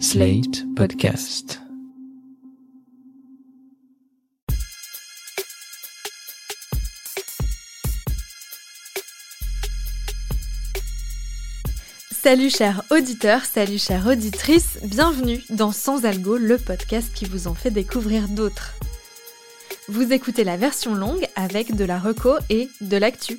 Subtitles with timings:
[0.00, 1.60] Slate Podcast.
[12.10, 17.54] Salut chers auditeurs, salut chères auditrices, bienvenue dans Sans Algo, le podcast qui vous en
[17.54, 18.74] fait découvrir d'autres.
[19.88, 23.38] Vous écoutez la version longue avec de la reco et de l'actu.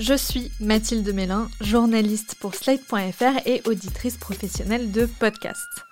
[0.00, 5.84] Je suis Mathilde Mélin, journaliste pour Slide.fr et auditrice professionnelle de podcast.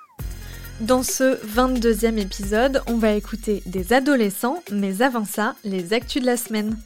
[0.80, 6.26] Dans ce 22e épisode, on va écouter des adolescents, mais avant ça, les actus de
[6.26, 6.79] la semaine.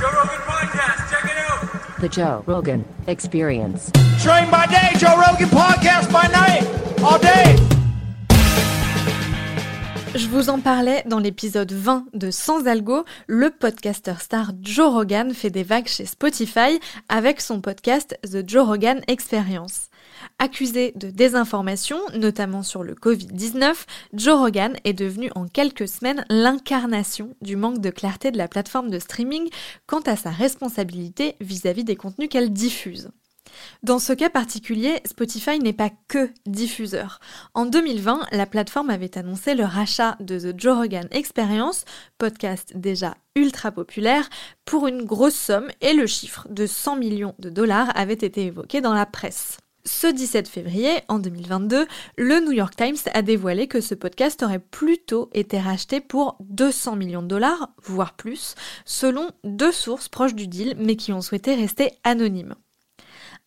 [0.00, 2.00] Joe Rogan Podcast, check it out.
[2.00, 3.92] The Joe Rogan Experience.
[4.22, 6.66] Train by day, Joe Rogan Podcast by night,
[7.04, 7.77] all day.
[10.18, 15.32] Je vous en parlais dans l'épisode 20 de Sans Algo, le podcaster star Joe Rogan
[15.32, 19.90] fait des vagues chez Spotify avec son podcast The Joe Rogan Experience.
[20.40, 27.36] Accusé de désinformation, notamment sur le Covid-19, Joe Rogan est devenu en quelques semaines l'incarnation
[27.40, 29.48] du manque de clarté de la plateforme de streaming
[29.86, 33.10] quant à sa responsabilité vis-à-vis des contenus qu'elle diffuse.
[33.82, 37.20] Dans ce cas particulier, Spotify n'est pas que diffuseur.
[37.54, 41.84] En 2020, la plateforme avait annoncé le rachat de The Joe Rogan Experience,
[42.18, 44.28] podcast déjà ultra populaire,
[44.64, 48.80] pour une grosse somme et le chiffre de 100 millions de dollars avait été évoqué
[48.80, 49.58] dans la presse.
[49.88, 51.86] Ce 17 février, en 2022,
[52.18, 56.96] le New York Times a dévoilé que ce podcast aurait plutôt été racheté pour 200
[56.96, 61.54] millions de dollars, voire plus, selon deux sources proches du deal mais qui ont souhaité
[61.54, 62.54] rester anonymes.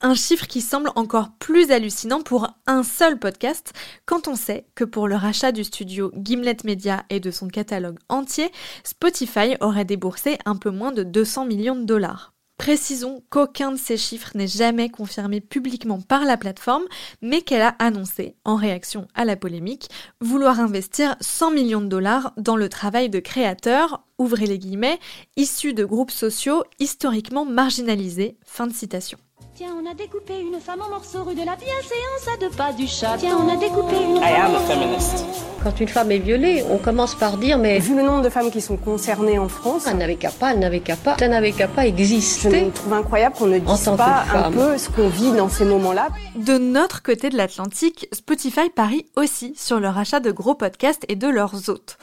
[0.03, 3.71] Un chiffre qui semble encore plus hallucinant pour un seul podcast
[4.07, 7.99] quand on sait que pour le rachat du studio Gimlet Media et de son catalogue
[8.09, 8.51] entier,
[8.83, 12.33] Spotify aurait déboursé un peu moins de 200 millions de dollars.
[12.57, 16.85] Précisons qu'aucun de ces chiffres n'est jamais confirmé publiquement par la plateforme,
[17.21, 19.87] mais qu'elle a annoncé, en réaction à la polémique,
[20.19, 24.99] vouloir investir 100 millions de dollars dans le travail de créateurs, ouvrez les guillemets,
[25.37, 28.37] issus de groupes sociaux historiquement marginalisés.
[28.45, 29.19] Fin de citation.
[29.61, 32.73] Tiens, on a découpé une femme en morceaux rue de la bienséance à deux pas
[32.73, 33.15] du chat.
[33.19, 35.23] Tiens, on a découpé une I am a feminist.
[35.63, 38.49] Quand une femme est violée, on commence par dire mais Vu le nombre de femmes
[38.49, 41.51] qui sont concernées en France, elle n'avait qu'à pas, elle n'avait qu'à pas, elle n'avait
[41.51, 42.49] qu'à pas je exister.
[42.49, 46.07] me trouve incroyable qu'on ne dise pas un peu ce qu'on vit dans ces moments-là.
[46.35, 51.15] De notre côté de l'Atlantique, Spotify parie aussi sur le rachat de gros podcasts et
[51.15, 51.99] de leurs hôtes.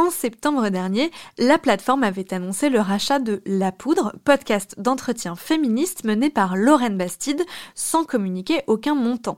[0.00, 6.04] En septembre dernier, la plateforme avait annoncé le rachat de La Poudre, podcast d'entretien féministe
[6.04, 7.44] mené par Lorraine Bastide,
[7.74, 9.36] sans communiquer aucun montant.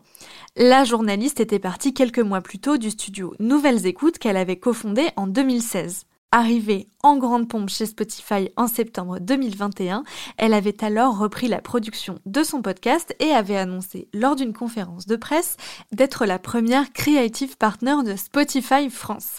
[0.56, 5.08] La journaliste était partie quelques mois plus tôt du studio Nouvelles Écoutes qu'elle avait cofondé
[5.16, 6.06] en 2016.
[6.30, 10.04] Arrivée en grande pompe chez Spotify en septembre 2021,
[10.38, 15.06] elle avait alors repris la production de son podcast et avait annoncé lors d'une conférence
[15.06, 15.56] de presse
[15.90, 19.38] d'être la première creative partner de Spotify France.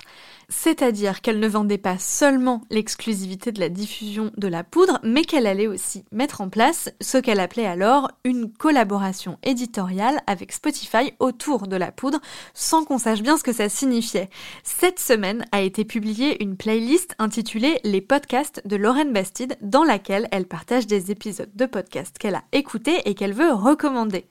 [0.56, 5.48] C'est-à-dire qu'elle ne vendait pas seulement l'exclusivité de la diffusion de la poudre, mais qu'elle
[5.48, 11.68] allait aussi mettre en place ce qu'elle appelait alors une collaboration éditoriale avec Spotify autour
[11.68, 12.22] de la poudre,
[12.54, 14.30] sans qu'on sache bien ce que ça signifiait.
[14.64, 20.30] Cette semaine a été publiée une playlist intitulée Les podcasts de Lorraine Bastide, dans laquelle
[20.32, 24.28] elle partage des épisodes de podcasts qu'elle a écoutés et qu'elle veut recommander.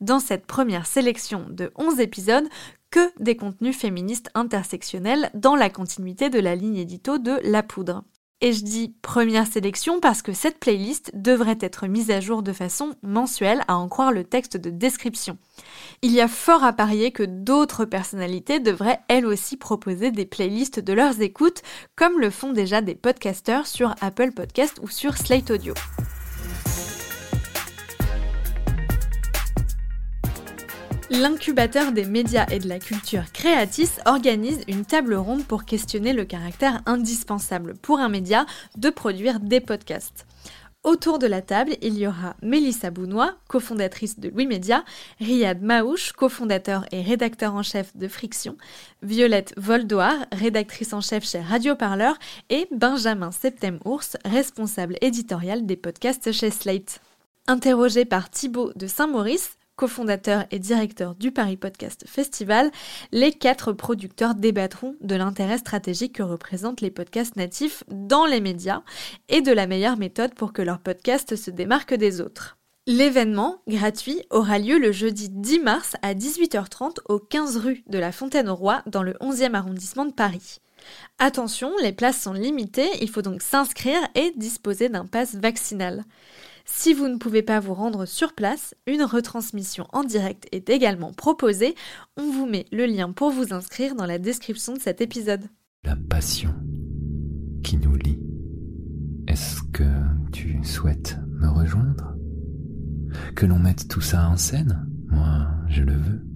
[0.00, 2.48] Dans cette première sélection de 11 épisodes,
[2.92, 8.04] que des contenus féministes intersectionnels dans la continuité de la ligne édito de La Poudre.
[8.42, 12.52] Et je dis première sélection parce que cette playlist devrait être mise à jour de
[12.52, 15.38] façon mensuelle à en croire le texte de description.
[16.02, 20.80] Il y a fort à parier que d'autres personnalités devraient elles aussi proposer des playlists
[20.80, 21.62] de leurs écoutes
[21.94, 25.74] comme le font déjà des podcasteurs sur Apple Podcast ou sur Slate Audio.
[31.20, 36.24] L'incubateur des médias et de la culture Creatis organise une table ronde pour questionner le
[36.24, 38.46] caractère indispensable pour un média
[38.78, 40.26] de produire des podcasts.
[40.84, 44.86] Autour de la table, il y aura Mélissa Bounois, cofondatrice de Louis Média,
[45.20, 48.56] Riyad Maouche, cofondateur et rédacteur en chef de Friction,
[49.02, 52.14] Violette Voldoir, rédactrice en chef chez Radio Parleur,
[52.48, 57.00] et Benjamin Septem-Ours, responsable éditorial des podcasts chez Slate.
[57.48, 62.70] Interrogé par Thibaut de Saint-Maurice, cofondateur et directeur du Paris Podcast Festival,
[63.10, 68.82] les quatre producteurs débattront de l'intérêt stratégique que représentent les podcasts natifs dans les médias
[69.28, 72.58] et de la meilleure méthode pour que leurs podcasts se démarquent des autres.
[72.86, 78.12] L'événement, gratuit, aura lieu le jeudi 10 mars à 18h30 au 15 rue de la
[78.12, 80.60] Fontaine-au-Roi dans le 11e arrondissement de Paris.
[81.18, 86.04] Attention, les places sont limitées, il faut donc s'inscrire et disposer d'un pass vaccinal.
[86.64, 91.12] Si vous ne pouvez pas vous rendre sur place, une retransmission en direct est également
[91.12, 91.74] proposée.
[92.16, 95.44] On vous met le lien pour vous inscrire dans la description de cet épisode.
[95.84, 96.54] La passion
[97.62, 98.20] qui nous lie.
[99.28, 99.84] Est-ce que
[100.32, 102.14] tu souhaites me rejoindre?
[103.34, 104.86] Que l'on mette tout ça en scène?
[105.08, 106.31] Moi, je le veux.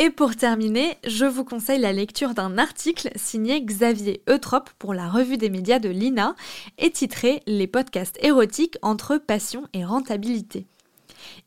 [0.00, 5.08] Et pour terminer, je vous conseille la lecture d'un article signé Xavier Eutrope pour la
[5.08, 6.36] revue des médias de l'INA
[6.78, 10.68] et titré Les podcasts érotiques entre passion et rentabilité.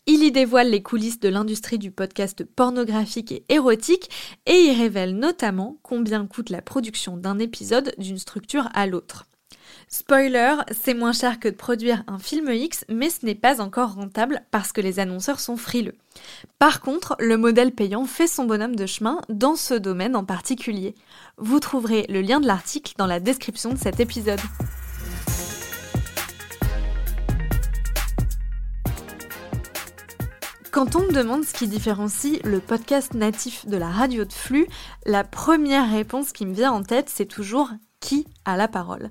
[0.06, 4.09] Il y dévoile les coulisses de l'industrie du podcast pornographique et érotique
[4.45, 9.27] et y révèle notamment combien coûte la production d'un épisode d'une structure à l'autre.
[9.94, 13.96] Spoiler, c'est moins cher que de produire un film X, mais ce n'est pas encore
[13.96, 15.96] rentable parce que les annonceurs sont frileux.
[16.60, 20.96] Par contre, le modèle payant fait son bonhomme de chemin dans ce domaine en particulier.
[21.38, 24.40] Vous trouverez le lien de l'article dans la description de cet épisode.
[30.72, 34.68] Quand on me demande ce qui différencie le podcast natif de la radio de flux,
[35.06, 39.09] la première réponse qui me vient en tête, c'est toujours qui a la parole.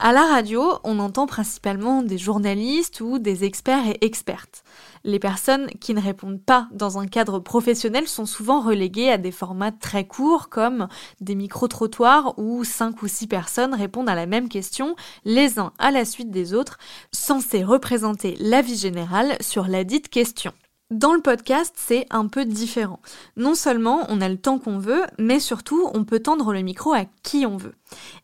[0.00, 4.64] À la radio, on entend principalement des journalistes ou des experts et expertes.
[5.04, 9.30] Les personnes qui ne répondent pas dans un cadre professionnel sont souvent reléguées à des
[9.30, 10.88] formats très courts comme
[11.20, 15.90] des micro-trottoirs où cinq ou six personnes répondent à la même question, les uns à
[15.90, 16.78] la suite des autres,
[17.12, 20.52] censés représenter l'avis général sur la dite question.
[20.90, 23.00] Dans le podcast, c'est un peu différent.
[23.36, 26.92] Non seulement on a le temps qu'on veut, mais surtout on peut tendre le micro
[26.92, 27.76] à qui on veut.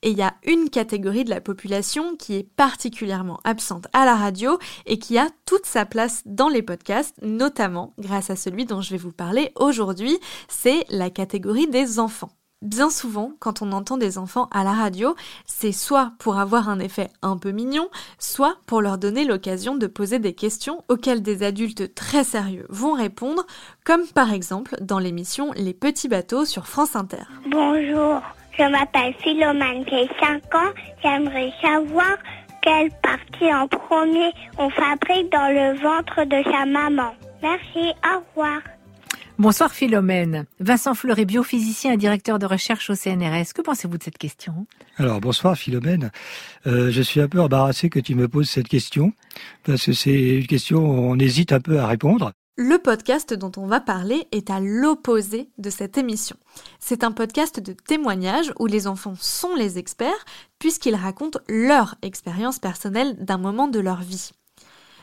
[0.02, 4.16] Et il y a une catégorie de la population qui est particulièrement absente à la
[4.16, 8.80] radio et qui a toute sa place dans les podcasts, notamment grâce à celui dont
[8.80, 12.32] je vais vous parler aujourd'hui, c'est la catégorie des enfants.
[12.62, 15.14] Bien souvent, quand on entend des enfants à la radio,
[15.44, 19.86] c'est soit pour avoir un effet un peu mignon, soit pour leur donner l'occasion de
[19.86, 23.44] poser des questions auxquelles des adultes très sérieux vont répondre,
[23.84, 27.24] comme par exemple dans l'émission Les petits bateaux sur France Inter.
[27.46, 28.22] Bonjour,
[28.58, 30.72] je m'appelle Philomène, j'ai 5 ans.
[31.02, 32.16] J'aimerais savoir
[32.62, 37.12] quelle partie en premier on fabrique dans le ventre de sa maman.
[37.42, 38.62] Merci, au revoir.
[39.38, 40.46] Bonsoir Philomène.
[40.60, 43.52] Vincent Fleury, biophysicien et directeur de recherche au CNRS.
[43.54, 44.66] Que pensez-vous de cette question?
[44.96, 46.10] Alors bonsoir Philomène.
[46.66, 49.12] Euh, je suis un peu embarrassé que tu me poses cette question
[49.64, 52.32] parce que c'est une question où on hésite un peu à répondre.
[52.56, 56.36] Le podcast dont on va parler est à l'opposé de cette émission.
[56.80, 60.24] C'est un podcast de témoignage où les enfants sont les experts
[60.58, 64.30] puisqu'ils racontent leur expérience personnelle d'un moment de leur vie.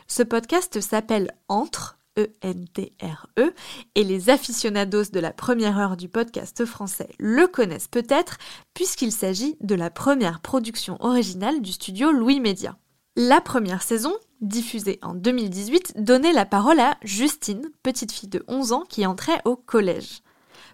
[0.08, 3.54] Ce podcast s'appelle Entre E-N-T-R-E, e,
[3.94, 8.38] et les aficionados de la première heure du podcast français le connaissent peut-être,
[8.74, 12.76] puisqu'il s'agit de la première production originale du studio Louis Média.
[13.16, 18.72] La première saison, diffusée en 2018, donnait la parole à Justine, petite fille de 11
[18.72, 20.22] ans qui entrait au collège.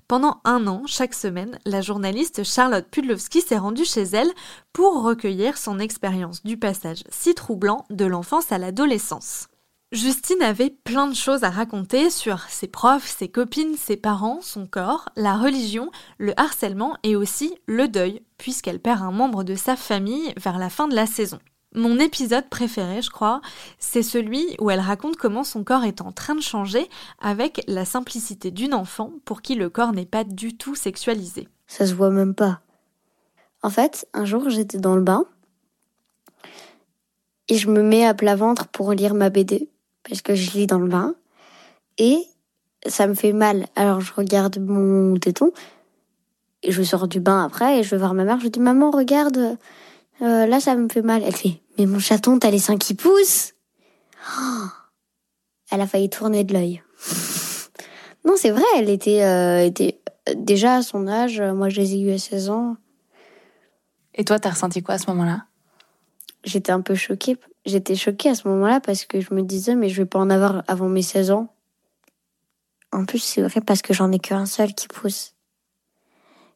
[0.08, 4.32] Pendant un an, chaque semaine, la journaliste Charlotte Pudlowski s'est rendue chez elle
[4.72, 9.50] pour recueillir son expérience du passage si troublant de l'enfance à l'adolescence.
[9.92, 14.69] Justine avait plein de choses à raconter sur ses profs, ses copines, ses parents, son
[14.69, 19.75] corps, la religion, le harcèlement et aussi le deuil, puisqu'elle perd un membre de sa
[19.75, 21.40] famille vers la fin de la saison.
[21.75, 23.40] Mon épisode préféré, je crois,
[23.81, 26.88] c'est celui où elle raconte comment son corps est en train de changer
[27.20, 31.48] avec la simplicité d'une enfant pour qui le corps n'est pas du tout sexualisé.
[31.67, 32.60] Ça se voit même pas.
[33.65, 35.24] En fait, un jour, j'étais dans le bain
[37.48, 39.69] et je me mets à plat ventre pour lire ma BD
[40.08, 41.14] parce que je lis dans le bain
[41.98, 42.19] et
[42.86, 43.66] ça me fait mal.
[43.76, 45.52] Alors je regarde mon téton
[46.62, 48.40] et je sors du bain après et je vais voir ma mère.
[48.40, 49.56] Je dis maman regarde,
[50.22, 51.22] euh, là ça me fait mal.
[51.24, 53.54] Elle fait mais mon chaton t'as les seins qui poussent.
[54.38, 54.66] Oh
[55.70, 56.82] elle a failli tourner de l'œil.
[58.24, 60.00] non c'est vrai, elle était, euh, était
[60.34, 61.40] déjà à son âge.
[61.40, 62.76] Moi je les ai eu à 16 ans.
[64.14, 65.44] Et toi t'as ressenti quoi à ce moment-là?
[66.44, 69.88] J'étais un peu choquée j'étais choquée à ce moment-là parce que je me disais, mais
[69.88, 71.55] je vais pas en avoir avant mes 16 ans.
[72.93, 75.34] En plus, c'est vrai parce que j'en ai qu'un seul qui pousse.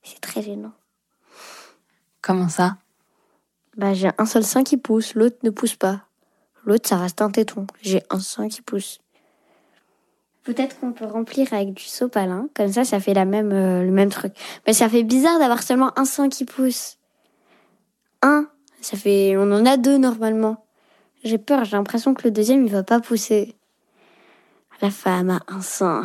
[0.02, 0.72] C'est très gênant.
[2.20, 2.78] Comment ça?
[3.76, 6.02] Bah, j'ai un seul sein qui pousse, l'autre ne pousse pas.
[6.64, 7.66] L'autre, ça reste un téton.
[7.82, 9.00] J'ai un sein qui pousse.
[10.44, 13.90] Peut-être qu'on peut remplir avec du sopalin, comme ça, ça fait la même, euh, le
[13.90, 14.34] même truc.
[14.66, 16.98] Mais ça fait bizarre d'avoir seulement un sein qui pousse.
[18.20, 18.46] Un,
[18.80, 20.63] ça fait, on en a deux normalement.
[21.24, 23.56] J'ai peur, j'ai l'impression que le deuxième, il va pas pousser.
[24.82, 26.04] La femme a un sein.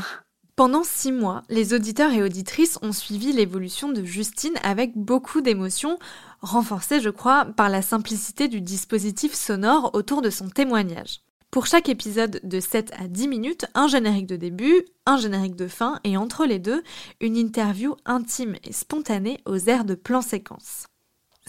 [0.56, 5.98] Pendant six mois, les auditeurs et auditrices ont suivi l'évolution de Justine avec beaucoup d'émotion,
[6.42, 11.22] renforcée, je crois, par la simplicité du dispositif sonore autour de son témoignage.
[11.52, 15.68] Pour chaque épisode de 7 à 10 minutes, un générique de début, un générique de
[15.68, 16.84] fin et entre les deux,
[17.20, 20.88] une interview intime et spontanée aux airs de plan séquence.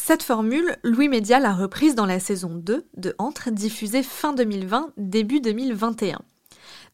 [0.03, 4.95] Cette formule, Louis Média l'a reprise dans la saison 2 de Entre, diffusée fin 2020,
[4.97, 6.23] début 2021.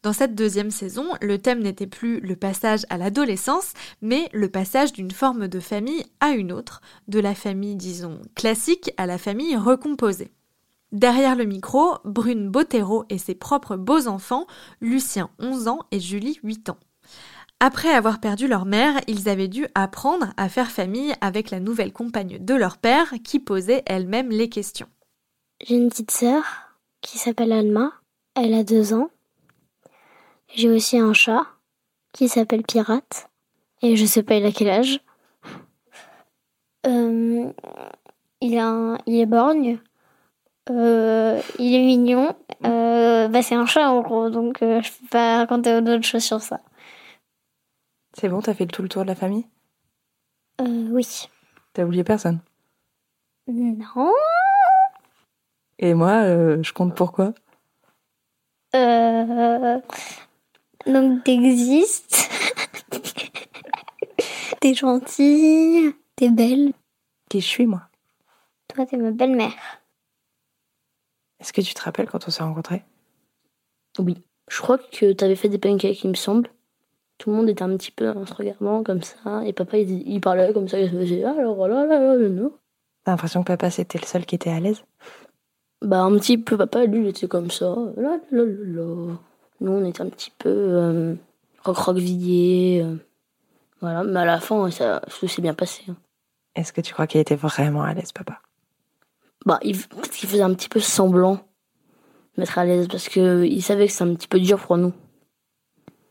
[0.03, 3.71] Dans cette deuxième saison, le thème n'était plus le passage à l'adolescence,
[4.01, 8.91] mais le passage d'une forme de famille à une autre, de la famille, disons, classique
[8.97, 10.33] à la famille recomposée.
[10.91, 14.47] Derrière le micro, Brune Bottero et ses propres beaux enfants,
[14.81, 16.79] Lucien 11 ans et Julie 8 ans.
[17.59, 21.91] Après avoir perdu leur mère, ils avaient dû apprendre à faire famille avec la nouvelle
[21.91, 24.87] compagne de leur père qui posait elle-même les questions.
[25.65, 26.43] J'ai une petite sœur
[27.01, 27.93] qui s'appelle Alma,
[28.35, 29.09] elle a deux ans.
[30.53, 31.47] J'ai aussi un chat
[32.13, 33.27] qui s'appelle Pirate.
[33.81, 34.99] Et je sais pas il a quel âge?
[36.85, 37.51] Euh,
[38.39, 39.79] il, est borgne.
[40.69, 42.35] Euh, il est mignon.
[42.65, 46.41] Euh, bah c'est un chat en gros, donc je peux pas raconter d'autres choses sur
[46.41, 46.59] ça.
[48.19, 49.45] C'est bon, t'as fait tout le tour de la famille?
[50.59, 51.29] Euh, oui.
[51.73, 52.39] T'as oublié personne?
[53.47, 54.11] Non.
[55.77, 57.33] Et moi, euh, je compte pourquoi
[58.75, 59.79] Euh,
[60.87, 62.29] donc t'existes.
[64.61, 65.93] t'es gentille.
[66.15, 66.73] T'es belle.
[67.29, 67.83] Qui je suis, moi?
[68.67, 69.53] Toi, t'es ma belle-mère.
[71.39, 72.83] Est-ce que tu te rappelles quand on s'est rencontrés?
[73.99, 74.23] Oui.
[74.49, 76.49] Je crois que t'avais fait des pancakes, il me semble.
[77.17, 79.43] Tout le monde était un petit peu en se regardant comme ça.
[79.45, 80.79] Et papa, il, il parlait comme ça.
[80.79, 82.49] Il faisait ah, alors là, là, là, là, là.
[83.03, 84.83] T'as l'impression que papa, c'était le seul qui était à l'aise?
[85.81, 86.57] Bah, un petit peu.
[86.57, 87.75] Papa, lui, il était comme ça.
[87.95, 89.15] Là, là, là, là.
[89.61, 91.15] Nous, on était un petit peu euh,
[91.63, 92.83] recroquevillés.
[92.83, 92.95] euh.
[93.81, 94.03] Voilà.
[94.03, 95.83] Mais à la fin, ça, ça s'est bien passé.
[95.89, 95.95] hein.
[96.55, 98.41] Est-ce que tu crois qu'il était vraiment à l'aise, papa?
[99.45, 101.39] Bah, il, peut-être qu'il faisait un petit peu semblant
[102.37, 104.93] d'être à l'aise parce que il savait que c'est un petit peu dur pour nous.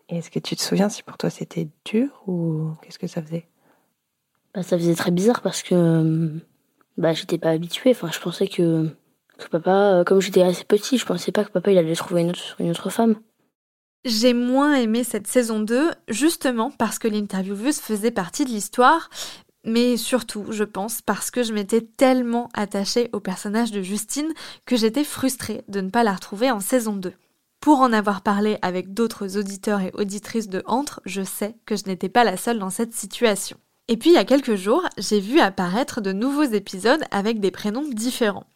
[0.09, 3.23] Et est-ce que tu te souviens si pour toi c'était dur ou qu'est-ce que ça
[3.23, 3.49] faisait?
[4.55, 6.29] Bah, ça faisait très bizarre parce que euh,
[6.97, 7.91] bah, j'étais pas habituée.
[7.91, 8.89] Enfin, je pensais que,
[9.39, 12.23] que papa, euh, comme j'étais assez petit, je pensais pas que papa il allait trouver
[12.23, 13.17] une autre, une autre femme.
[14.05, 19.11] J'ai moins aimé cette saison 2, justement parce que l'intervieweuse faisait partie de l'histoire,
[19.65, 24.33] mais surtout, je pense, parce que je m'étais tellement attachée au personnage de Justine
[24.65, 27.13] que j'étais frustrée de ne pas la retrouver en saison 2.
[27.61, 31.85] Pour en avoir parlé avec d'autres auditeurs et auditrices de Entre, je sais que je
[31.87, 33.59] n'étais pas la seule dans cette situation.
[33.89, 37.53] Et puis il y a quelques jours, j'ai vu apparaître de nouveaux épisodes avec des
[37.53, 38.47] prénoms différents.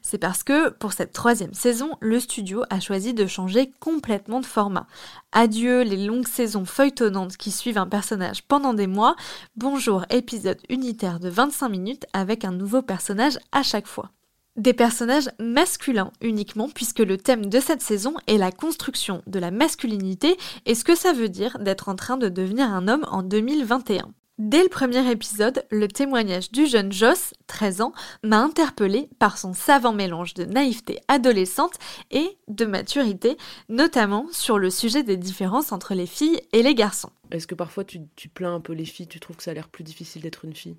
[0.00, 4.46] C'est parce que, pour cette troisième saison, le studio a choisi de changer complètement de
[4.46, 4.86] format.
[5.32, 9.16] Adieu les longues saisons feuilletonnantes qui suivent un personnage pendant des mois,
[9.56, 14.12] bonjour épisode unitaire de 25 minutes avec un nouveau personnage à chaque fois.
[14.56, 19.50] Des personnages masculins uniquement puisque le thème de cette saison est la construction de la
[19.50, 23.22] masculinité et ce que ça veut dire d'être en train de devenir un homme en
[23.22, 24.14] 2021.
[24.38, 29.52] Dès le premier épisode, le témoignage du jeune Joss, 13 ans, m'a interpellé par son
[29.52, 31.74] savant mélange de naïveté adolescente
[32.10, 37.10] et de maturité, notamment sur le sujet des différences entre les filles et les garçons.
[37.30, 39.54] Est-ce que parfois tu, tu plains un peu les filles, tu trouves que ça a
[39.54, 40.76] l'air plus difficile d'être une fille?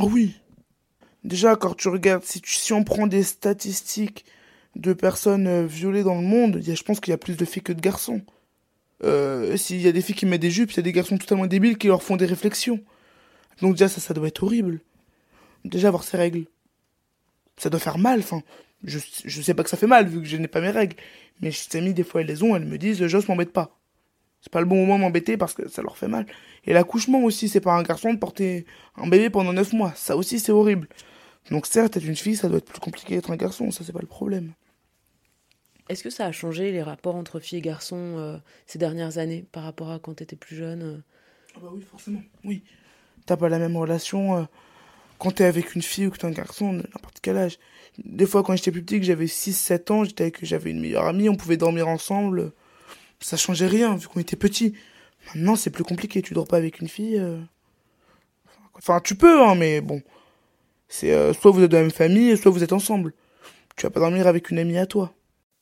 [0.00, 0.34] Oh oui.
[1.24, 4.24] Déjà, quand tu regardes, si, tu- si on prend des statistiques
[4.76, 7.62] de personnes euh, violées dans le monde, je pense qu'il y a plus de filles
[7.62, 8.22] que de garçons.
[9.04, 11.18] Euh, S'il y a des filles qui mettent des jupes, il y a des garçons
[11.18, 12.80] totalement débiles qui leur font des réflexions.
[13.62, 14.80] Donc déjà, ça, doit être horrible.
[15.64, 16.46] Déjà, avoir ces règles.
[17.56, 18.42] Ça doit faire mal, enfin...
[18.86, 20.96] Je, je sais pas que ça fait mal, vu que je n'ai pas mes règles.
[21.40, 23.78] Mais mes amies, des fois, elles les ont, elles me disent «Joss, m'embête pas».
[24.42, 26.26] C'est pas le bon moment de m'embêter parce que ça leur fait mal.
[26.66, 28.66] Et l'accouchement aussi, c'est pas un garçon de porter
[28.96, 29.94] un bébé pendant 9 mois.
[29.96, 30.86] Ça aussi, c'est horrible.
[31.50, 33.92] Donc certes, être une fille, ça doit être plus compliqué d'être un garçon, ça c'est
[33.92, 34.52] pas le problème.
[35.88, 39.44] Est-ce que ça a changé les rapports entre filles et garçons euh, ces dernières années
[39.52, 40.96] par rapport à quand t'étais plus jeune euh?
[41.56, 42.62] Ah bah oui, forcément, oui.
[43.26, 44.44] T'as pas la même relation euh,
[45.18, 47.58] quand t'es avec une fille ou que t'es un garçon, de n'importe quel âge.
[48.02, 51.06] Des fois, quand j'étais plus petit, que j'avais 6-7 ans, j'étais avec, j'avais une meilleure
[51.06, 52.52] amie, on pouvait dormir ensemble.
[53.20, 54.74] Ça changeait rien, vu qu'on était petits.
[55.34, 57.18] Maintenant, c'est plus compliqué, tu dors pas avec une fille.
[57.18, 57.40] euh.
[58.74, 60.02] Enfin, tu peux, hein, mais bon.
[60.88, 63.12] C'est euh, soit vous êtes de la même famille, soit vous êtes ensemble.
[63.76, 65.12] Tu vas pas dormir avec une amie à toi.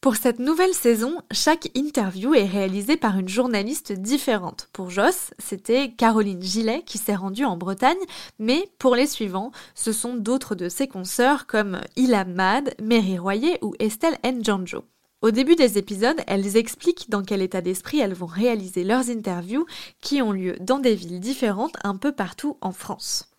[0.03, 4.69] Pour cette nouvelle saison, chaque interview est réalisée par une journaliste différente.
[4.73, 7.95] Pour Joss, c'était Caroline Gillet qui s'est rendue en Bretagne,
[8.41, 13.59] mais pour les suivants, ce sont d'autres de ses consoeurs comme Ilham Mad, Mary Royer
[13.63, 14.83] ou Estelle Njanjo.
[15.21, 19.67] Au début des épisodes, elles expliquent dans quel état d'esprit elles vont réaliser leurs interviews
[20.01, 23.32] qui ont lieu dans des villes différentes un peu partout en France.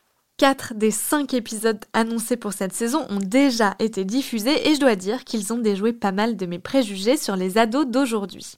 [0.44, 4.98] Quatre des cinq épisodes annoncés pour cette saison ont déjà été diffusés et je dois
[4.98, 8.58] dire qu'ils ont déjoué pas mal de mes préjugés sur les ados d'aujourd'hui.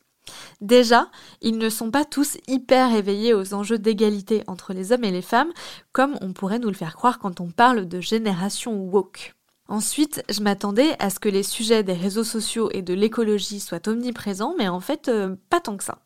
[0.61, 1.11] Déjà,
[1.43, 5.21] ils ne sont pas tous hyper éveillés aux enjeux d'égalité entre les hommes et les
[5.21, 5.51] femmes,
[5.91, 9.35] comme on pourrait nous le faire croire quand on parle de génération woke.
[9.67, 13.87] Ensuite, je m'attendais à ce que les sujets des réseaux sociaux et de l'écologie soient
[13.87, 15.99] omniprésents, mais en fait, euh, pas tant que ça.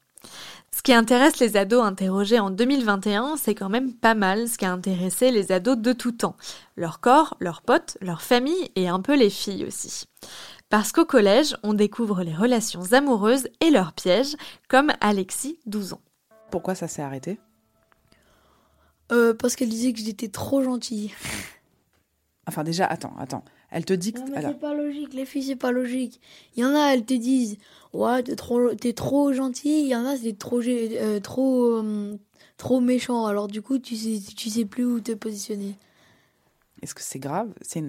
[0.72, 4.66] Ce qui intéresse les ados interrogés en 2021, c'est quand même pas mal ce qui
[4.66, 6.36] a intéressé les ados de tout temps.
[6.78, 10.06] Leur corps, leurs potes, leur famille et un peu les filles aussi.
[10.70, 14.36] Parce qu'au collège, on découvre les relations amoureuses et leurs pièges,
[14.68, 16.02] comme Alexis, 12 ans.
[16.52, 17.40] Pourquoi ça s'est arrêté?
[19.12, 21.12] Euh, Parce qu'elle disait que j'étais trop gentille.
[22.48, 23.44] Enfin déjà, attends, attends.
[23.72, 24.20] Elle te dit que...
[24.20, 26.20] Non, mais c'est pas logique, les filles, c'est pas logique.
[26.56, 27.58] Il y en a, elles te disent,
[27.94, 29.82] ouais, t'es trop, t'es trop gentil.
[29.82, 32.18] Il y en a, c'est trop, euh, trop, euh,
[32.58, 33.26] trop méchant.
[33.26, 35.76] Alors du coup, tu sais, tu sais plus où te positionner.
[36.82, 37.54] Est-ce que c'est grave?
[37.62, 37.84] C'est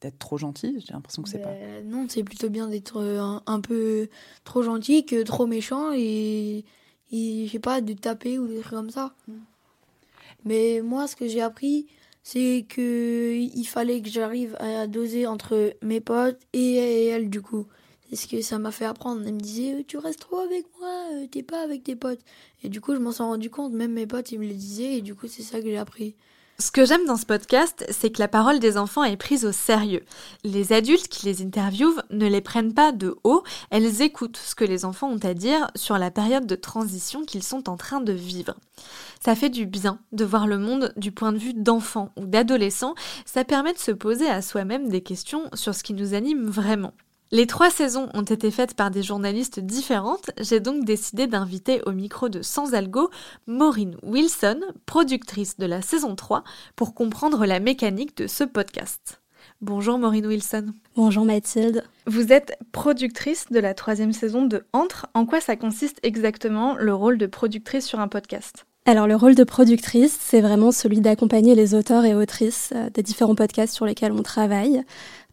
[0.00, 1.50] d'être trop gentil J'ai l'impression que c'est pas.
[1.50, 4.08] Ben, non, c'est plutôt bien d'être un, un, peu
[4.44, 6.64] trop gentil que trop méchant et,
[7.12, 9.14] et je sais pas, de taper ou des trucs comme ça.
[9.28, 9.34] Mm.
[10.46, 11.86] Mais moi, ce que j'ai appris,
[12.22, 17.66] c'est que il fallait que j'arrive à doser entre mes potes et elle du coup.
[18.10, 19.22] C'est ce que ça m'a fait apprendre.
[19.24, 22.20] Elle me disait tu restes trop avec moi, euh, t'es pas avec tes potes.
[22.62, 24.98] Et du coup je m'en suis rendu compte, même mes potes ils me le disaient
[24.98, 26.16] et du coup c'est ça que j'ai appris.
[26.60, 29.50] Ce que j'aime dans ce podcast, c'est que la parole des enfants est prise au
[29.52, 30.04] sérieux.
[30.44, 34.66] Les adultes qui les interviewent ne les prennent pas de haut, elles écoutent ce que
[34.66, 38.12] les enfants ont à dire sur la période de transition qu'ils sont en train de
[38.12, 38.56] vivre.
[39.24, 42.94] Ça fait du bien de voir le monde du point de vue d'enfants ou d'adolescents,
[43.24, 46.92] ça permet de se poser à soi-même des questions sur ce qui nous anime vraiment.
[47.32, 51.92] Les trois saisons ont été faites par des journalistes différentes, j'ai donc décidé d'inviter au
[51.92, 53.08] micro de Sans Algo
[53.46, 56.42] Maureen Wilson, productrice de la saison 3,
[56.74, 59.22] pour comprendre la mécanique de ce podcast.
[59.60, 60.74] Bonjour Maureen Wilson.
[60.96, 61.84] Bonjour Mathilde.
[62.06, 65.06] Vous êtes productrice de la troisième saison de Entre.
[65.14, 68.66] En quoi ça consiste exactement le rôle de productrice sur un podcast?
[68.86, 73.02] Alors le rôle de productrice, c'est vraiment celui d'accompagner les auteurs et autrices euh, des
[73.02, 74.82] différents podcasts sur lesquels on travaille.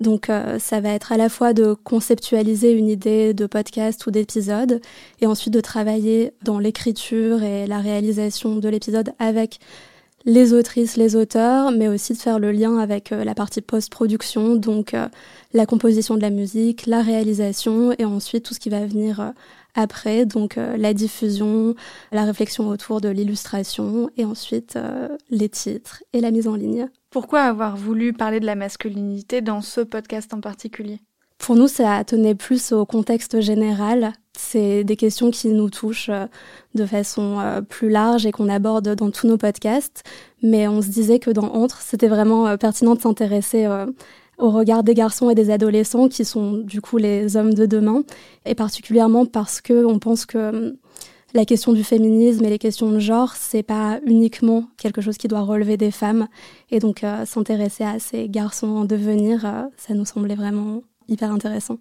[0.02, 4.12] Donc euh, ça va être à la fois de conceptualiser une idée de podcast ou
[4.12, 4.82] d'épisode
[5.22, 9.60] et ensuite de travailler dans l'écriture et la réalisation de l'épisode avec
[10.26, 14.58] les autrices, les auteurs, mais aussi de faire le lien avec euh, la partie post-production,
[14.58, 14.94] donc
[15.54, 19.32] la composition de la musique, la réalisation et ensuite tout ce qui va venir
[19.78, 21.76] après, donc euh, la diffusion,
[22.12, 26.90] la réflexion autour de l'illustration et ensuite euh, les titres et la mise en ligne.
[27.12, 31.00] Pourquoi avoir voulu parler de la masculinité dans ce podcast en particulier?
[31.38, 34.14] Pour nous, ça tenait plus au contexte général.
[34.36, 36.26] C'est des questions qui nous touchent euh,
[36.74, 40.04] de façon plus large et qu'on aborde dans tous nos podcasts.
[40.42, 43.68] Mais on se disait que dans Entre, c'était vraiment pertinent de s'intéresser
[44.38, 48.04] au regard des garçons et des adolescents qui sont du coup les hommes de demain,
[48.46, 50.74] et particulièrement parce que on pense que hum,
[51.34, 55.28] la question du féminisme et les questions de genre, c'est pas uniquement quelque chose qui
[55.28, 56.28] doit relever des femmes,
[56.72, 61.32] et donc euh, s'intéresser à ces garçons en devenir, euh, ça nous semblait vraiment hyper
[61.32, 61.78] intéressant.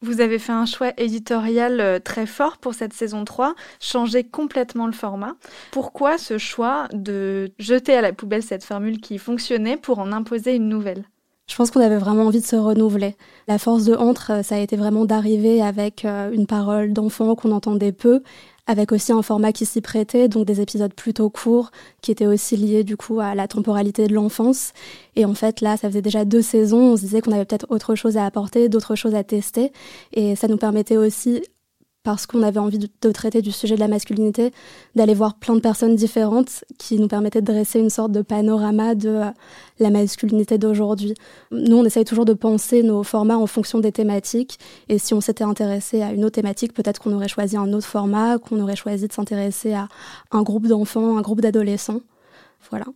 [0.00, 4.86] Vous avez fait un choix éditorial euh, très fort pour cette saison 3, changer complètement
[4.86, 5.34] le format.
[5.72, 10.54] Pourquoi ce choix de jeter à la poubelle cette formule qui fonctionnait pour en imposer
[10.54, 11.04] une nouvelle?
[11.48, 13.16] Je pense qu'on avait vraiment envie de se renouveler.
[13.48, 17.34] La force de Entre, euh, ça a été vraiment d'arriver avec euh, une parole d'enfant
[17.34, 18.22] qu'on entendait peu,
[18.66, 21.70] avec aussi un format qui s'y prêtait, donc des épisodes plutôt courts,
[22.02, 24.72] qui étaient aussi liés du coup à la temporalité de l'enfance.
[25.16, 27.66] Et en fait, là, ça faisait déjà deux saisons, on se disait qu'on avait peut-être
[27.70, 29.72] autre chose à apporter, d'autres choses à tester.
[30.12, 31.42] Et ça nous permettait aussi
[32.02, 34.52] parce qu'on avait envie de, traiter du sujet de la masculinité,
[34.94, 38.94] d'aller voir plein de personnes différentes qui nous permettaient de dresser une sorte de panorama
[38.94, 39.30] de euh,
[39.78, 41.14] la masculinité d'aujourd'hui.
[41.50, 44.58] Nous, on essaye toujours de penser nos formats en fonction des thématiques,
[44.88, 47.86] et si on s'était intéressé à une autre thématique, peut-être qu'on aurait choisi un autre
[47.86, 49.88] format, qu'on aurait choisi de s'intéresser à
[50.30, 52.00] un groupe d'enfants, un groupe d'adolescents.
[52.70, 52.86] Voilà.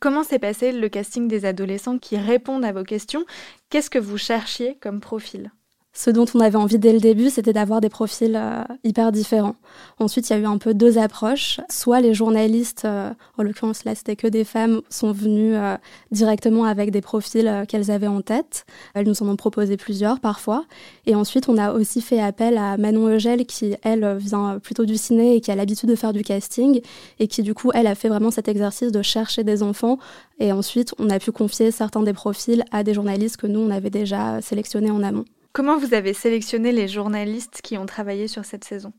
[0.00, 3.24] Comment s'est passé le casting des adolescents qui répondent à vos questions?
[3.68, 5.50] Qu'est-ce que vous cherchiez comme profil?
[5.92, 9.56] Ce dont on avait envie dès le début, c'était d'avoir des profils euh, hyper différents.
[9.98, 11.60] Ensuite, il y a eu un peu deux approches.
[11.68, 15.76] Soit les journalistes, euh, en l'occurrence là, c'était que des femmes, sont venues euh,
[16.12, 18.66] directement avec des profils qu'elles avaient en tête.
[18.94, 20.64] Elles nous en ont proposé plusieurs parfois.
[21.06, 24.96] Et ensuite, on a aussi fait appel à Manon Eugel, qui, elle, vient plutôt du
[24.96, 26.80] ciné et qui a l'habitude de faire du casting.
[27.18, 29.98] Et qui, du coup, elle a fait vraiment cet exercice de chercher des enfants.
[30.38, 33.70] Et ensuite, on a pu confier certains des profils à des journalistes que nous, on
[33.70, 35.24] avait déjà sélectionnés en amont.
[35.52, 38.92] Comment vous avez sélectionné les journalistes qui ont travaillé sur cette saison?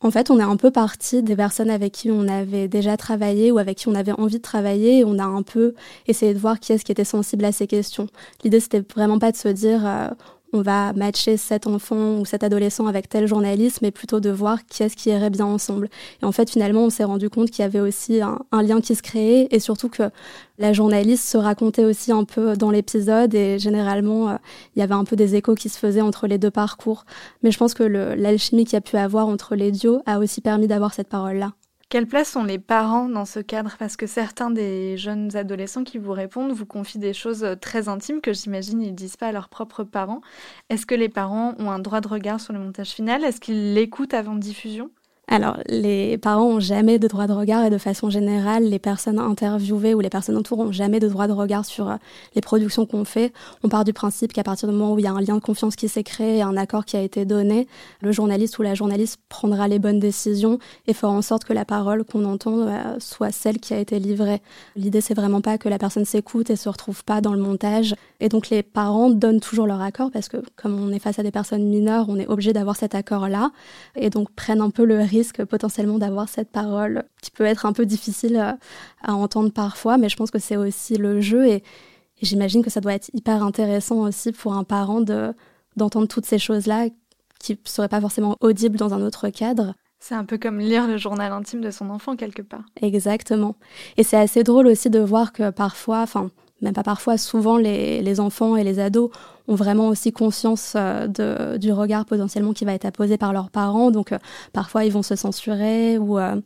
[0.00, 3.50] En fait, on est un peu parti des personnes avec qui on avait déjà travaillé
[3.50, 5.74] ou avec qui on avait envie de travailler et on a un peu
[6.06, 8.06] essayé de voir qui est-ce qui était sensible à ces questions.
[8.44, 10.08] L'idée, c'était vraiment pas de se dire euh,
[10.52, 14.64] on va matcher cet enfant ou cet adolescent avec tel journaliste, mais plutôt de voir
[14.66, 15.88] qui est-ce qui irait bien ensemble.
[16.22, 18.94] Et en fait, finalement, on s'est rendu compte qu'il y avait aussi un, lien qui
[18.94, 20.04] se créait et surtout que
[20.58, 24.36] la journaliste se racontait aussi un peu dans l'épisode et généralement, euh,
[24.74, 27.04] il y avait un peu des échos qui se faisaient entre les deux parcours.
[27.42, 30.40] Mais je pense que l'alchimie qu'il y a pu avoir entre les duos a aussi
[30.40, 31.52] permis d'avoir cette parole-là.
[31.90, 33.76] Quelle place ont les parents dans ce cadre?
[33.78, 38.20] Parce que certains des jeunes adolescents qui vous répondent vous confient des choses très intimes
[38.20, 40.20] que j'imagine ils disent pas à leurs propres parents.
[40.68, 43.24] Est-ce que les parents ont un droit de regard sur le montage final?
[43.24, 44.90] Est-ce qu'ils l'écoutent avant diffusion?
[45.30, 49.18] Alors, les parents ont jamais de droit de regard et de façon générale, les personnes
[49.18, 51.96] interviewées ou les personnes autour ont jamais de droit de regard sur euh,
[52.34, 53.34] les productions qu'on fait.
[53.62, 55.42] On part du principe qu'à partir du moment où il y a un lien de
[55.42, 57.68] confiance qui s'est créé, un accord qui a été donné,
[58.00, 61.66] le journaliste ou la journaliste prendra les bonnes décisions et fera en sorte que la
[61.66, 64.40] parole qu'on entend euh, soit celle qui a été livrée.
[64.76, 67.94] L'idée, c'est vraiment pas que la personne s'écoute et se retrouve pas dans le montage.
[68.20, 71.22] Et donc, les parents donnent toujours leur accord parce que comme on est face à
[71.22, 73.50] des personnes mineures, on est obligé d'avoir cet accord-là
[73.94, 77.66] et donc prennent un peu le risque risque potentiellement d'avoir cette parole qui peut être
[77.66, 78.58] un peu difficile à,
[79.02, 81.62] à entendre parfois, mais je pense que c'est aussi le jeu et,
[82.20, 85.32] et j'imagine que ça doit être hyper intéressant aussi pour un parent de,
[85.76, 86.88] d'entendre toutes ces choses-là
[87.38, 89.74] qui ne seraient pas forcément audibles dans un autre cadre.
[90.00, 92.64] C'est un peu comme lire le journal intime de son enfant quelque part.
[92.80, 93.56] Exactement.
[93.96, 98.00] Et c'est assez drôle aussi de voir que parfois, enfin, même pas parfois, souvent les,
[98.02, 99.10] les, enfants et les ados
[99.48, 103.50] ont vraiment aussi conscience euh, de, du regard potentiellement qui va être apposé par leurs
[103.50, 103.90] parents.
[103.90, 104.18] Donc euh,
[104.52, 106.36] parfois ils vont se censurer ou euh,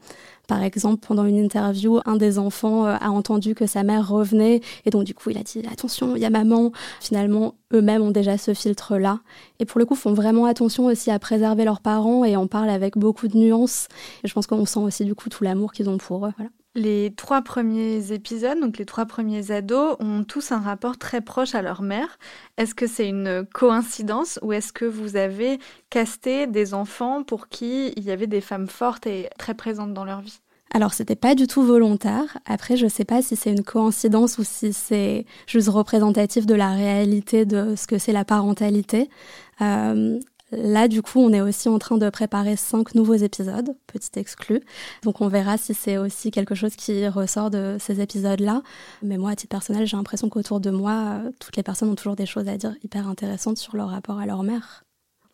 [0.48, 4.90] par exemple, pendant une interview, un des enfants a entendu que sa mère revenait et
[4.90, 6.72] donc du coup il a dit attention, il y a maman.
[7.00, 9.20] Finalement, eux-mêmes ont déjà ce filtre-là
[9.60, 12.70] et pour le coup font vraiment attention aussi à préserver leurs parents et en parlent
[12.70, 13.86] avec beaucoup de nuances.
[14.24, 16.32] Et je pense qu'on sent aussi du coup tout l'amour qu'ils ont pour eux.
[16.36, 16.50] Voilà.
[16.74, 21.54] Les trois premiers épisodes, donc les trois premiers ados, ont tous un rapport très proche
[21.54, 22.18] à leur mère.
[22.56, 25.58] Est-ce que c'est une coïncidence ou est-ce que vous avez
[25.90, 30.06] casté des enfants pour qui il y avait des femmes fortes et très présentes dans
[30.06, 30.40] leur vie?
[30.74, 32.38] Alors, c'était pas du tout volontaire.
[32.46, 36.70] Après, je sais pas si c'est une coïncidence ou si c'est juste représentatif de la
[36.70, 39.11] réalité de ce que c'est la parentalité.
[39.61, 40.18] Euh,
[40.52, 44.60] Là, du coup, on est aussi en train de préparer cinq nouveaux épisodes, petit exclu.
[45.02, 48.62] Donc, on verra si c'est aussi quelque chose qui ressort de ces épisodes-là.
[49.02, 52.16] Mais moi, à titre personnel, j'ai l'impression qu'autour de moi, toutes les personnes ont toujours
[52.16, 54.84] des choses à dire hyper intéressantes sur leur rapport à leur mère.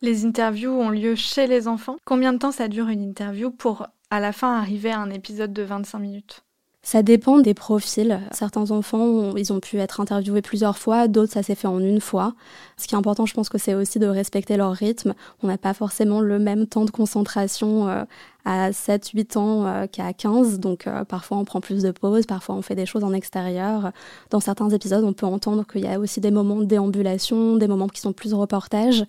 [0.01, 1.97] Les interviews ont lieu chez les enfants.
[2.05, 5.51] Combien de temps ça dure une interview pour, à la fin, arriver à un épisode
[5.51, 6.43] de 25 minutes?
[6.81, 8.21] Ça dépend des profils.
[8.31, 11.99] Certains enfants, ils ont pu être interviewés plusieurs fois, d'autres, ça s'est fait en une
[11.99, 12.33] fois.
[12.77, 15.13] Ce qui est important, je pense que c'est aussi de respecter leur rythme.
[15.43, 18.05] On n'a pas forcément le même temps de concentration euh,
[18.45, 20.59] à 7, 8 ans euh, qu'à 15.
[20.59, 23.91] Donc euh, parfois on prend plus de pauses, parfois on fait des choses en extérieur.
[24.29, 27.67] Dans certains épisodes, on peut entendre qu'il y a aussi des moments de déambulation, des
[27.67, 29.05] moments qui sont plus reportages.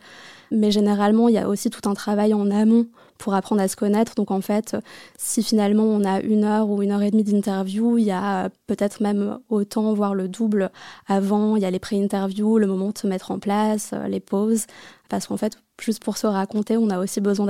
[0.51, 2.87] Mais généralement, il y a aussi tout un travail en amont
[3.19, 4.15] pour apprendre à se connaître.
[4.15, 4.77] Donc en fait,
[5.17, 8.49] si finalement on a une heure ou une heure et demie d'interview, il y a
[8.67, 10.71] peut-être même autant, voire le double
[11.07, 11.57] avant.
[11.57, 14.67] Il y a les pré-interviews, le moment de se mettre en place, les pauses.
[15.09, 17.47] Parce qu'en fait, juste pour se raconter, on a aussi besoin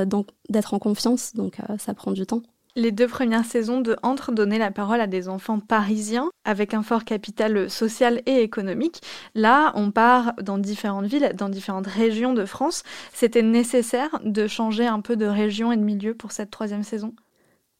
[0.48, 1.34] d'être en confiance.
[1.34, 2.42] Donc euh, ça prend du temps.
[2.76, 6.82] Les deux premières saisons de Entre donnaient la parole à des enfants parisiens avec un
[6.82, 9.02] fort capital social et économique.
[9.34, 12.84] Là, on part dans différentes villes, dans différentes régions de France.
[13.12, 17.12] C'était nécessaire de changer un peu de région et de milieu pour cette troisième saison?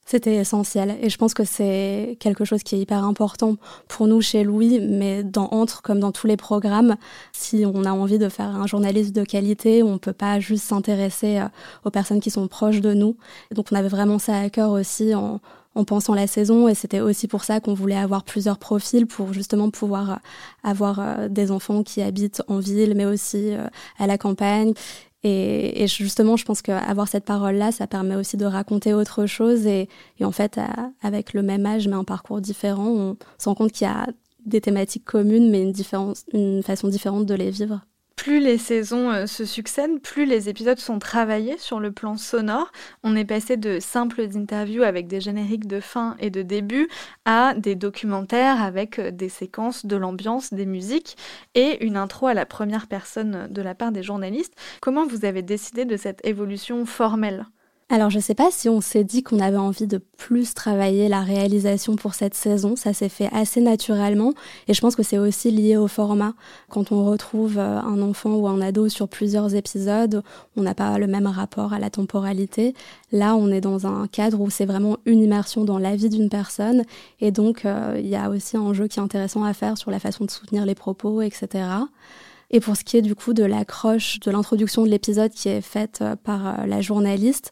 [0.05, 0.97] C'était essentiel.
[1.01, 3.55] Et je pense que c'est quelque chose qui est hyper important
[3.87, 6.95] pour nous chez Louis, mais dans Entre comme dans tous les programmes,
[7.31, 11.39] si on a envie de faire un journaliste de qualité, on peut pas juste s'intéresser
[11.39, 11.45] euh,
[11.85, 13.15] aux personnes qui sont proches de nous.
[13.51, 15.39] donc on avait vraiment ça à cœur aussi en,
[15.75, 16.67] en pensant la saison.
[16.67, 20.15] Et c'était aussi pour ça qu'on voulait avoir plusieurs profils pour justement pouvoir euh,
[20.63, 23.51] avoir euh, des enfants qui habitent en ville mais aussi
[23.97, 24.73] à la campagne
[25.23, 29.67] et, et, justement, je pense qu'avoir cette parole-là, ça permet aussi de raconter autre chose.
[29.67, 29.87] Et,
[30.19, 30.59] et en fait,
[31.01, 34.07] avec le même âge, mais un parcours différent, on se rend compte qu'il y a
[34.45, 37.81] des thématiques communes, mais une, différence, une façon différente de les vivre.
[38.21, 42.71] Plus les saisons euh, se succèdent, plus les épisodes sont travaillés sur le plan sonore.
[43.01, 46.87] On est passé de simples interviews avec des génériques de fin et de début
[47.25, 51.17] à des documentaires avec euh, des séquences de l'ambiance, des musiques
[51.55, 54.53] et une intro à la première personne de la part des journalistes.
[54.81, 57.47] Comment vous avez décidé de cette évolution formelle?
[57.91, 61.19] Alors je sais pas si on s'est dit qu'on avait envie de plus travailler la
[61.19, 64.33] réalisation pour cette saison, ça s'est fait assez naturellement
[64.69, 66.33] et je pense que c'est aussi lié au format.
[66.69, 70.23] Quand on retrouve euh, un enfant ou un ado sur plusieurs épisodes,
[70.55, 72.73] on n'a pas le même rapport à la temporalité.
[73.11, 76.29] Là, on est dans un cadre où c'est vraiment une immersion dans la vie d'une
[76.29, 76.83] personne
[77.19, 79.91] et donc euh, il y a aussi un jeu qui est intéressant à faire sur
[79.91, 81.65] la façon de soutenir les propos, etc.
[82.53, 85.61] Et pour ce qui est du coup de l'accroche de l'introduction de l'épisode qui est
[85.61, 87.51] faite euh, par la journaliste,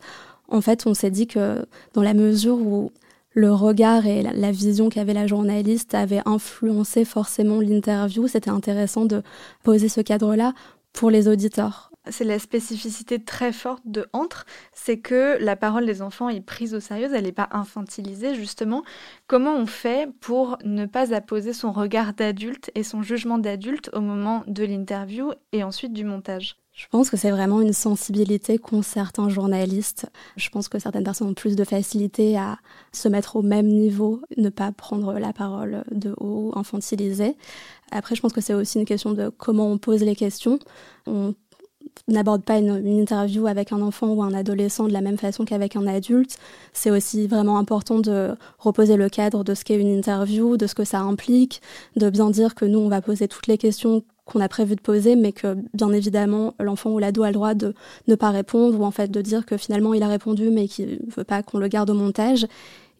[0.49, 2.91] en fait, on s'est dit que dans la mesure où
[3.31, 9.21] le regard et la vision qu'avait la journaliste avaient influencé forcément l'interview, c'était intéressant de
[9.63, 10.53] poser ce cadre-là
[10.93, 11.91] pour les auditeurs.
[12.09, 16.73] C'est la spécificité très forte de Entre, c'est que la parole des enfants est prise
[16.73, 18.83] au sérieux, elle n'est pas infantilisée justement.
[19.27, 24.01] Comment on fait pour ne pas apposer son regard d'adulte et son jugement d'adulte au
[24.01, 26.57] moment de l'interview et ensuite du montage?
[26.79, 30.09] Je pense que c'est vraiment une sensibilité qu'ont certains journalistes.
[30.37, 32.57] Je pense que certaines personnes ont plus de facilité à
[32.93, 37.35] se mettre au même niveau, ne pas prendre la parole de haut, infantiliser.
[37.91, 40.57] Après, je pense que c'est aussi une question de comment on pose les questions.
[41.05, 41.35] On
[42.07, 45.75] n'aborde pas une, interview avec un enfant ou un adolescent de la même façon qu'avec
[45.75, 46.37] un adulte.
[46.71, 50.75] C'est aussi vraiment important de reposer le cadre de ce qu'est une interview, de ce
[50.75, 51.61] que ça implique,
[51.97, 54.81] de bien dire que nous, on va poser toutes les questions qu'on a prévu de
[54.81, 57.73] poser, mais que bien évidemment l'enfant ou l'ado a le droit de
[58.07, 60.99] ne pas répondre ou en fait de dire que finalement il a répondu mais qu'il
[61.15, 62.45] veut pas qu'on le garde au montage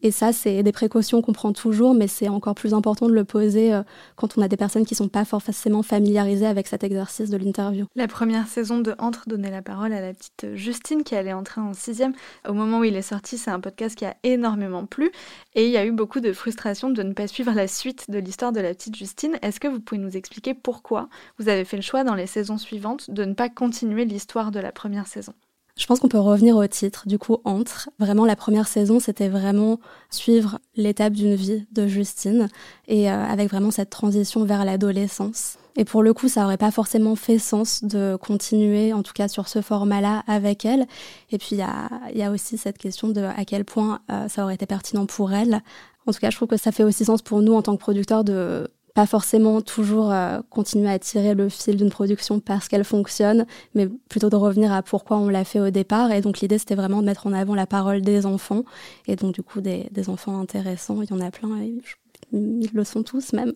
[0.02, 3.24] et ça, c'est des précautions qu'on prend toujours, mais c'est encore plus important de le
[3.24, 3.82] poser euh,
[4.16, 7.86] quand on a des personnes qui sont pas forcément familiarisées avec cet exercice de l'interview.
[7.96, 11.60] La première saison de Entre donnait la parole à la petite Justine qui allait entrer
[11.60, 12.12] en sixième.
[12.48, 15.10] Au moment où il est sorti, c'est un podcast qui a énormément plu
[15.54, 18.18] et il y a eu beaucoup de frustration de ne pas suivre la suite de
[18.18, 19.38] l'histoire de la petite Justine.
[19.42, 21.08] Est-ce que vous pouvez nous expliquer pourquoi
[21.38, 24.60] vous avez fait le choix dans les saisons suivantes de ne pas continuer l'histoire de
[24.60, 25.34] la première saison?
[25.80, 27.88] Je pense qu'on peut revenir au titre, du coup, entre.
[27.98, 32.48] Vraiment, la première saison, c'était vraiment suivre l'étape d'une vie de Justine
[32.86, 35.56] et euh, avec vraiment cette transition vers l'adolescence.
[35.76, 39.26] Et pour le coup, ça aurait pas forcément fait sens de continuer, en tout cas
[39.26, 40.86] sur ce format-là, avec elle.
[41.30, 44.28] Et puis, il y a, y a, aussi cette question de à quel point euh,
[44.28, 45.62] ça aurait été pertinent pour elle.
[46.06, 47.80] En tout cas, je trouve que ça fait aussi sens pour nous en tant que
[47.80, 52.84] producteurs de pas forcément toujours euh, continuer à tirer le fil d'une production parce qu'elle
[52.84, 56.12] fonctionne, mais plutôt de revenir à pourquoi on l'a fait au départ.
[56.12, 58.64] Et donc l'idée, c'était vraiment de mettre en avant la parole des enfants,
[59.06, 61.02] et donc du coup des, enfants intéressants.
[61.02, 61.60] Il y en a plein,
[62.32, 63.52] ils le sont tous même.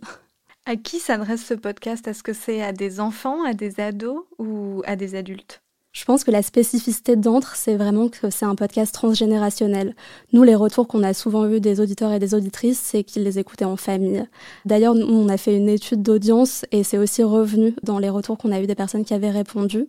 [0.66, 2.06] À qui s'adresse ce podcast?
[2.06, 5.63] Est-ce que c'est à des enfants, à des ados ou à des adultes?
[5.94, 9.94] Je pense que la spécificité d'Entre, c'est vraiment que c'est un podcast transgénérationnel.
[10.32, 13.38] Nous, les retours qu'on a souvent eus des auditeurs et des auditrices, c'est qu'ils les
[13.38, 14.26] écoutaient en famille.
[14.64, 18.50] D'ailleurs, on a fait une étude d'audience et c'est aussi revenu dans les retours qu'on
[18.50, 19.86] a eu des personnes qui avaient répondu.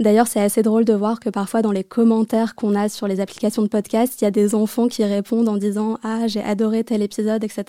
[0.00, 3.20] D'ailleurs, c'est assez drôle de voir que parfois dans les commentaires qu'on a sur les
[3.20, 6.82] applications de podcast, il y a des enfants qui répondent en disant Ah, j'ai adoré
[6.82, 7.62] tel épisode, etc.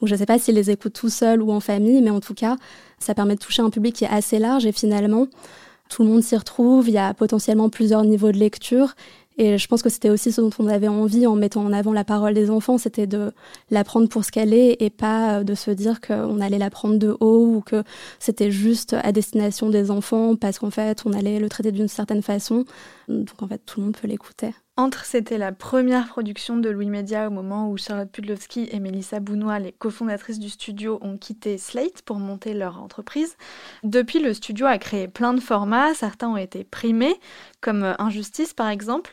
[0.00, 2.20] Donc je ne sais pas s'ils les écoutent tout seuls ou en famille, mais en
[2.20, 2.56] tout cas,
[2.98, 5.26] ça permet de toucher un public qui est assez large et finalement,
[5.92, 8.94] tout le monde s'y retrouve, il y a potentiellement plusieurs niveaux de lecture.
[9.38, 11.92] Et je pense que c'était aussi ce dont on avait envie en mettant en avant
[11.92, 13.32] la parole des enfants, c'était de
[13.70, 17.16] l'apprendre pour ce qu'elle est et pas de se dire qu'on allait la prendre de
[17.20, 17.82] haut ou que
[18.18, 22.22] c'était juste à destination des enfants parce qu'en fait on allait le traiter d'une certaine
[22.22, 22.64] façon.
[23.08, 24.50] Donc en fait tout le monde peut l'écouter.
[24.78, 29.20] Entre, c'était la première production de Louis Media au moment où Charlotte Pudlowski et Mélissa
[29.20, 33.36] Bounois, les cofondatrices du studio, ont quitté Slate pour monter leur entreprise.
[33.82, 37.20] Depuis, le studio a créé plein de formats, certains ont été primés,
[37.60, 39.12] comme Injustice par exemple.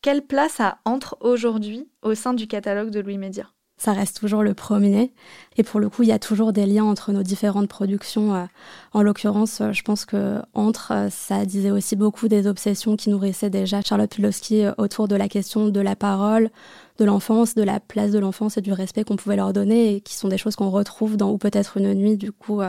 [0.00, 3.50] Quelle place a Entre aujourd'hui au sein du catalogue de Louis Media?
[3.80, 5.10] Ça reste toujours le premier.
[5.56, 8.34] Et pour le coup, il y a toujours des liens entre nos différentes productions.
[8.34, 8.44] Euh,
[8.92, 13.08] en l'occurrence, euh, je pense que entre, euh, ça disait aussi beaucoup des obsessions qui
[13.08, 16.50] nourrissaient déjà Charlotte Pulowski autour de la question de la parole,
[16.98, 20.00] de l'enfance, de la place de l'enfance et du respect qu'on pouvait leur donner, et
[20.02, 22.60] qui sont des choses qu'on retrouve dans Ou peut-être une nuit, du coup,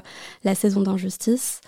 [0.45, 1.59] la saison d'injustice.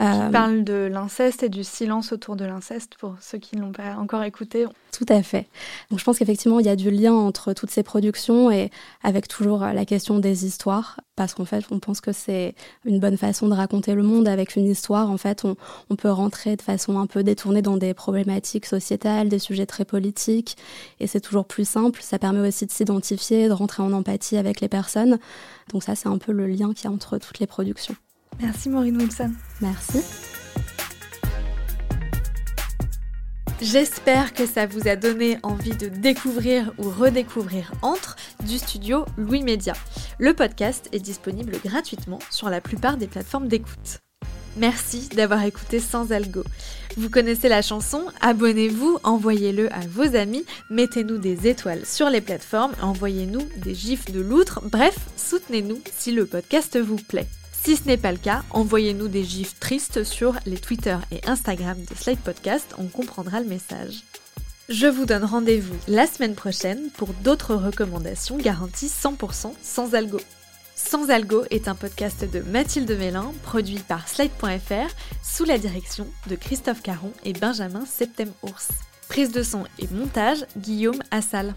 [0.00, 3.60] Qui euh, parle de l'inceste et du silence autour de l'inceste pour ceux qui ne
[3.60, 4.64] l'ont pas encore écouté.
[4.92, 5.46] Tout à fait.
[5.90, 8.70] Donc je pense qu'effectivement il y a du lien entre toutes ces productions et
[9.02, 12.54] avec toujours la question des histoires parce qu'en fait on pense que c'est
[12.86, 15.10] une bonne façon de raconter le monde avec une histoire.
[15.10, 15.56] En fait on,
[15.90, 19.84] on peut rentrer de façon un peu détournée dans des problématiques sociétales, des sujets très
[19.84, 20.56] politiques
[20.98, 22.00] et c'est toujours plus simple.
[22.00, 25.18] Ça permet aussi de s'identifier, de rentrer en empathie avec les personnes.
[25.74, 27.96] Donc ça c'est un peu le lien qu'il y a entre toutes les productions.
[28.38, 29.32] Merci Maureen Wilson.
[29.60, 30.00] Merci.
[33.62, 38.16] J'espère que ça vous a donné envie de découvrir ou redécouvrir Entre
[38.46, 39.74] du studio Louis Média.
[40.18, 43.98] Le podcast est disponible gratuitement sur la plupart des plateformes d'écoute.
[44.56, 46.42] Merci d'avoir écouté Sans Algo.
[46.96, 52.72] Vous connaissez la chanson Abonnez-vous, envoyez-le à vos amis, mettez-nous des étoiles sur les plateformes,
[52.82, 57.28] envoyez-nous des gifs de loutre, bref, soutenez-nous si le podcast vous plaît.
[57.62, 61.76] Si ce n'est pas le cas, envoyez-nous des gifs tristes sur les Twitter et Instagram
[61.78, 64.02] de Slide Podcast, on comprendra le message.
[64.70, 70.20] Je vous donne rendez-vous la semaine prochaine pour d'autres recommandations garanties 100% sans algo.
[70.74, 76.36] Sans Algo est un podcast de Mathilde Mélin, produit par Slide.fr, sous la direction de
[76.36, 78.68] Christophe Caron et Benjamin Septem-Ours.
[79.08, 81.54] Prise de son et montage, Guillaume Assal.